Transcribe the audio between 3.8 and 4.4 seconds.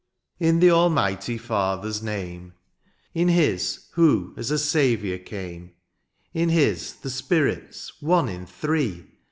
who